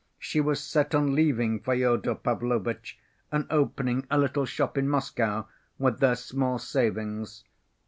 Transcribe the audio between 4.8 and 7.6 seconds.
Moscow with their small savings.